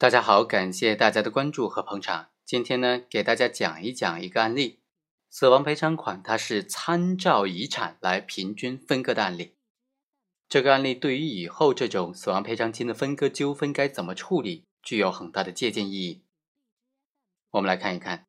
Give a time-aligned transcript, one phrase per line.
[0.00, 2.30] 大家好，感谢大家的关注和捧场。
[2.44, 4.78] 今天呢，给大家讲一讲一个案例，
[5.28, 9.56] 死亡赔偿款它是参照遗产来平均分割的案例。
[10.48, 16.22] 这个案例对于以后这种死亡赔偿金的分割纠纷该怎么处理，具有很大的借鉴意义。
[17.50, 18.28] 我们来看一看，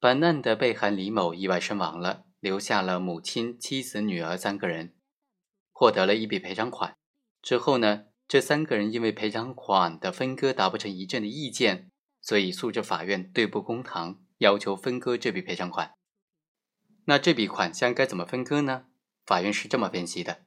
[0.00, 4.94] 本案的被害人李某意外身亡了，留下了母亲、妻子、女儿三个人，
[5.70, 6.96] 获得了一笔赔偿款。
[7.42, 8.06] 之后呢？
[8.28, 15.94] 这三个人因为赔偿款的分割达不成一致的意见，所以诉至法院对簿公堂，要求分割这笔赔偿款。
[17.06, 18.84] 那这笔款项该怎么分割呢？
[19.24, 20.44] 法院是这么分析的：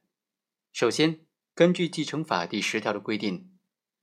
[0.72, 1.22] 首先，
[1.56, 3.50] 根据继承法第十条的规定，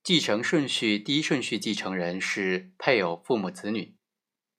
[0.03, 3.95] 继承顺序第一顺序继承人是配偶、父母、子女；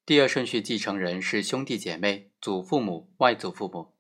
[0.06, 3.98] 第二顺序继承人是兄弟姐妹、祖父母、外祖父母。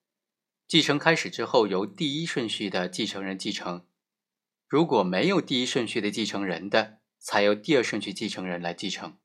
[0.65, 3.85] 继承开始之后，由第一顺序的继承人继承。
[4.69, 9.17] 如果没有第一顺序的继承人的，才由第二顺序继承人来继承。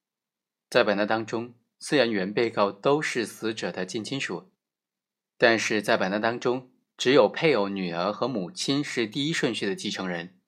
[0.70, 4.50] 在本案当中，虽然原被告都是死者的近亲属，
[5.36, 10.38] 但是在本案当中，只有配偶、女儿和母亲是第一顺序的继承人，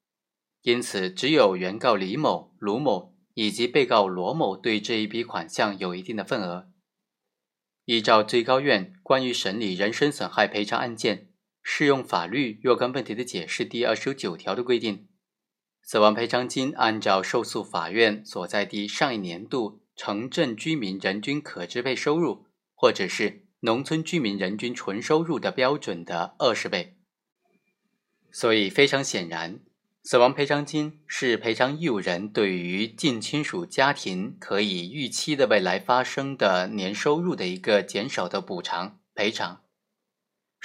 [0.62, 6.72] 因此只有原告李某、卢某以及被告罗某对这一笔款项有一定的份额。
[7.84, 11.25] 依照最高院关于审理人身损害赔偿案件。
[11.69, 15.09] 适用法律若干问题的解释第二十九条的规定，
[15.83, 26.97] 死亡赔偿金按照受诉法院所在地上一年度城镇居民人均可支配收入，或者是农村居民人均纯收入的标准的二十倍。
[28.30, 29.58] 所以非常显然，
[30.05, 39.66] 死亡赔偿金是赔偿义务人对于近亲属家庭可以预期的未来发生的年收入的一个减少的补偿赔偿。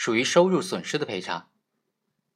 [0.03, 1.49] 属于收入损失的赔偿，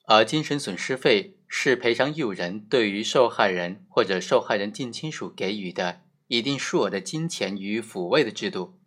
[0.04, 8.78] 而精神损失费是赔偿义务人对于受害人或者受害人近亲属给予的一定数额的金钱予以抚慰的制度。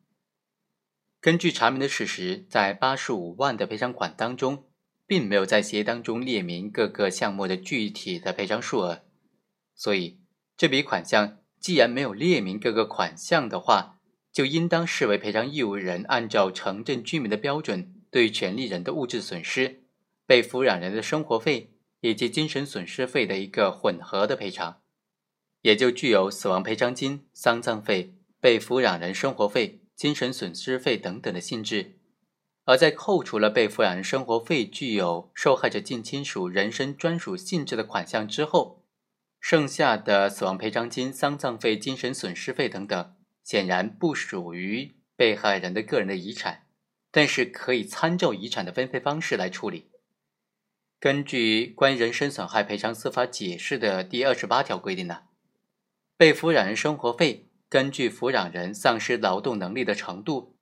[1.20, 4.68] 根据查明的事实，在八十五万的赔偿款当中，
[5.08, 9.02] 并没有在协议当中列明各个项目的具体的赔偿数额，
[9.74, 10.20] 所以
[10.56, 13.98] 这笔款项既然没有列明各个款项的话，
[14.32, 17.96] 就应当视为赔偿义务人按照城镇居民的标准。
[18.10, 19.82] 对权利人的物质损失、
[20.26, 24.80] 被抚养人的生活费以及精神损失费的一个混合的赔偿，
[25.62, 31.98] 也就具有死亡赔偿金、丧葬费、被抚养人生活费、精神损失费等等的性质。
[32.64, 38.84] 而在扣除了被抚养人生活费具有受害者近亲属人身专属性质的款项之后，
[39.40, 46.67] 剩下的死亡赔偿金、丧葬费、精神损失费等等，显然不属于被害人的个人的遗产。
[47.10, 49.90] 但是可以参照遗产的分配方式来处理。
[51.00, 55.22] 根据《关于人身损害赔偿司法解释》的第二十八条规定呢，
[56.16, 60.56] 被抚养人生活费根据抚养人丧失劳动能力的程度，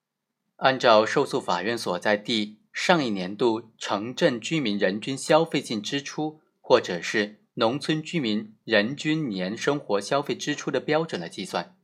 [0.56, 11.74] 按照受诉法院所在地上一年度城镇居民人均消费性支出，或者是农村居民人均年生活消费支出的标准来计算。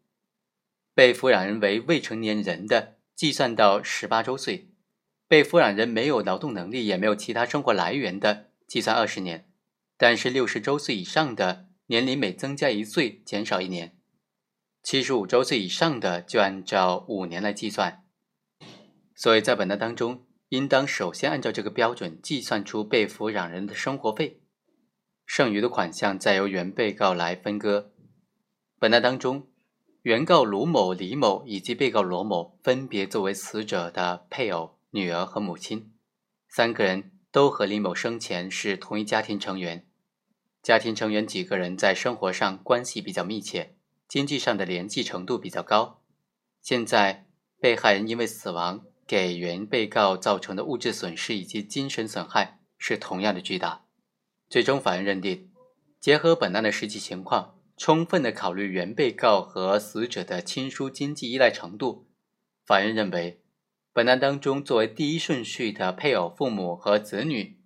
[0.95, 2.99] 被抚养人为未成年人的。
[3.15, 4.71] 计算到十八周岁，
[5.29, 9.45] 被抚养人没有劳动能力，也没有其他生活来源的，计算二十年；
[9.97, 13.91] 但是六十周岁以上的，年龄每增加一岁减少一年；
[14.83, 18.03] 七十五周岁以上的，就按照五年来计算。
[19.15, 24.41] 所以在本案当中，应当首先按照这个标准计算出被抚养人的生活费，
[25.27, 27.93] 剩余的款项再由原被告来分割。
[28.81, 29.52] 本案当中。
[30.03, 35.93] 原告卢某、李某以及被告罗某分别作为死者的配偶、女儿和母亲，
[36.49, 39.87] 三个人都和李某生前是同一家庭成员。
[40.61, 43.77] 家庭成员几个人在生活上关系比较密切，
[44.09, 46.03] 经济上的联系程度比较高。
[46.61, 47.27] 现在
[47.61, 53.85] 被害人因为死亡给原被告造成的物质损失以及精神损害是同样的巨大。
[54.49, 55.53] 最终，法院认定，
[56.01, 57.55] 结合本案的实际情况。
[57.77, 62.07] 充分的考虑原被告和死者的亲疏经济依赖程度，
[62.65, 63.41] 法院认为，
[63.93, 67.57] 本案当中作为第一顺序的配偶、父母和子女，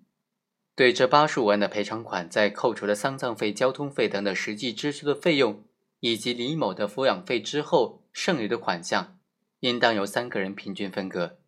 [0.75, 5.62] 对这八十五万的赔偿款，在扣除了丧葬费、交通费等等实际支出的费用，
[6.00, 9.19] 以及李某的抚养费之后，剩余的款项，
[9.60, 11.38] 应当由三个人平均分割。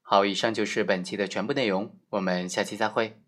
[0.00, 3.20] 好，以上就是本期的全部内容，我们下期再会。